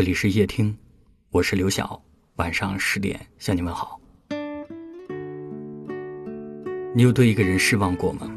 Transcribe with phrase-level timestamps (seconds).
[0.00, 0.74] 这里是夜听，
[1.28, 2.02] 我是刘晓。
[2.36, 4.00] 晚上十点向你问好。
[6.94, 8.34] 你有对一个人失望过吗？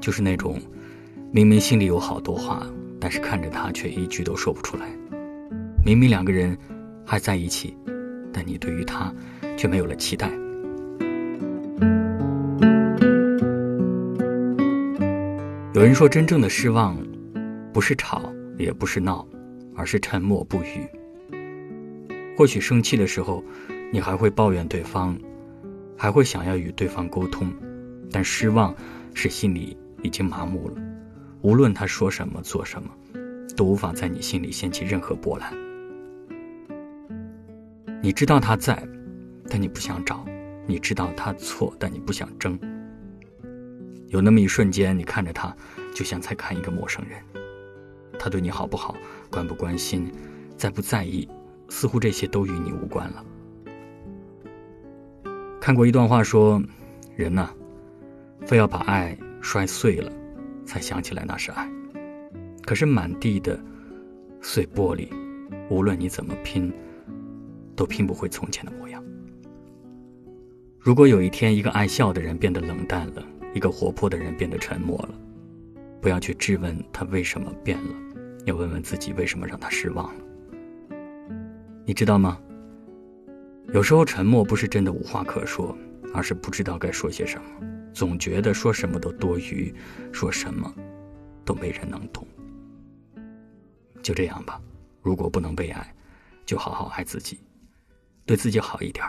[0.00, 0.58] 就是那种
[1.30, 2.66] 明明心里有好多话，
[2.98, 4.88] 但是看着他却一句都说不出来。
[5.84, 6.56] 明明两个人
[7.04, 7.76] 还在一起，
[8.32, 9.14] 但你对于他
[9.54, 10.30] 却没有了期待。
[15.74, 16.96] 有人说，真正的失望，
[17.70, 19.28] 不是吵，也不是闹，
[19.76, 20.88] 而是沉默不语。
[22.36, 23.44] 或许生气的时候，
[23.92, 25.16] 你还会抱怨对方，
[25.96, 27.52] 还会想要与对方沟通，
[28.10, 28.74] 但失望
[29.14, 30.76] 是心里已经麻木了。
[31.42, 32.90] 无论他说什么、做什么，
[33.56, 35.52] 都无法在你心里掀起任何波澜。
[38.02, 38.86] 你知道他在，
[39.48, 40.24] 但你不想找；
[40.66, 42.58] 你知道他错，但你不想争。
[44.08, 45.56] 有那么一瞬间，你看着他，
[45.94, 47.18] 就像在看一个陌生人。
[48.26, 48.96] 他对你好不好，
[49.30, 50.10] 关不关心，
[50.56, 51.28] 在不在意，
[51.68, 53.24] 似乎这些都与你无关了。
[55.60, 56.60] 看过一段话说，
[57.14, 57.48] 人呐，
[58.44, 60.10] 非要把爱摔碎了，
[60.64, 61.70] 才想起来那是爱。
[62.64, 63.56] 可是满地的
[64.42, 65.08] 碎玻璃，
[65.70, 66.72] 无论你怎么拼，
[67.76, 69.00] 都拼不回从前的模样。
[70.80, 75.14] 如果有一天，一个爱笑的人变得冷淡了，一个活泼的人变得沉默了，
[76.00, 77.94] 不要去质问他为什么变了，
[78.46, 80.24] 要问问自己为什么让他失望了。
[81.84, 82.40] 你知道吗？
[83.74, 85.76] 有时候沉默不是真的无话可说，
[86.14, 87.48] 而是不知道该说些什么，
[87.92, 89.74] 总觉得说什么都多余，
[90.12, 90.72] 说什么
[91.44, 92.24] 都没人能懂。
[94.00, 94.60] 就这样吧，
[95.02, 95.94] 如果不能被爱，
[96.44, 97.40] 就好好爱自己，
[98.24, 99.04] 对自己好一点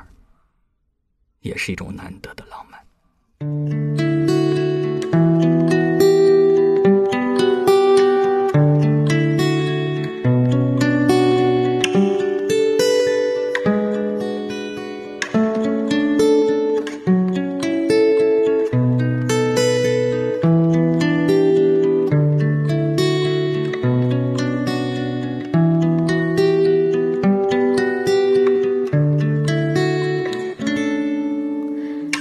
[1.41, 4.06] 也是一种难得的浪漫。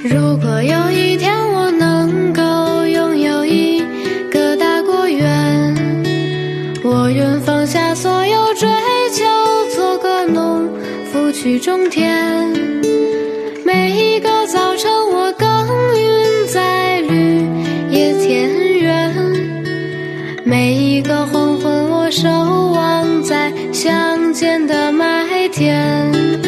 [0.05, 3.83] 如果有一天我能够拥有一
[4.31, 5.75] 个大果园，
[6.85, 8.69] 我愿放下所有追
[9.13, 9.25] 求，
[9.75, 10.69] 做个农
[11.11, 12.53] 夫去种田。
[13.65, 15.49] 每一个早晨我耕
[15.97, 17.45] 耘在绿
[17.91, 19.13] 野田园，
[20.45, 26.46] 每一个黄昏我守望在乡间的麦田。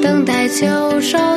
[0.00, 1.31] 等待秋收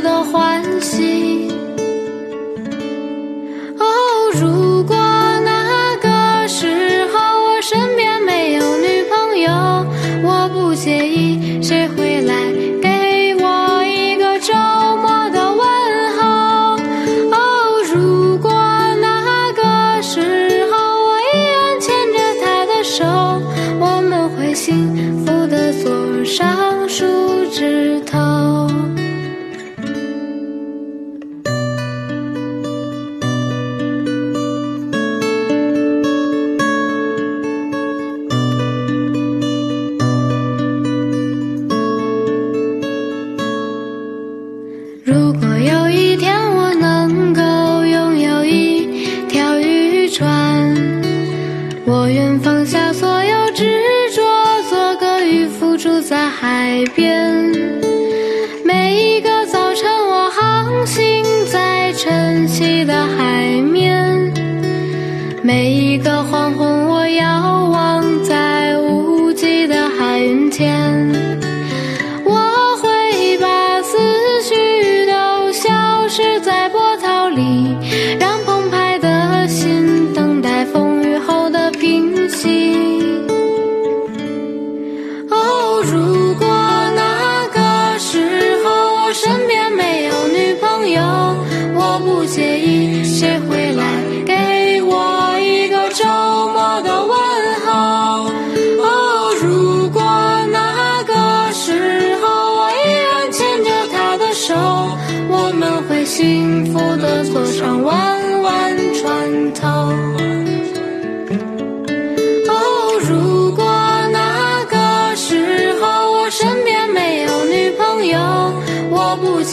[56.93, 57.51] 边。
[58.63, 64.33] 每一个早晨我航行在晨曦的海面，
[65.41, 71.09] 每一个黄昏我遥望在无际的海云间。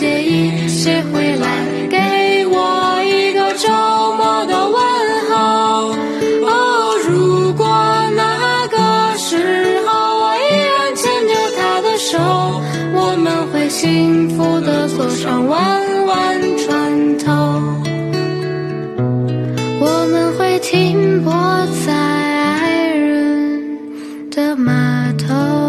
[0.02, 1.46] 介一谁回来
[1.88, 3.68] 给我一个周
[4.16, 4.76] 末的问
[5.30, 5.94] 候。
[6.44, 7.64] 哦，如果
[8.16, 12.18] 那个时候我依然牵着他的手，
[12.96, 17.30] 我们会幸福的坐上弯弯船头，
[19.78, 21.32] 我们会停泊
[21.86, 23.78] 在爱人
[24.32, 25.61] 的码头。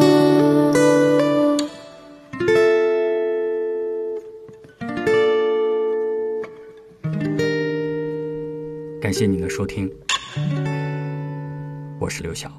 [9.14, 9.88] 感谢您的收听，
[12.00, 12.50] 我是刘晓。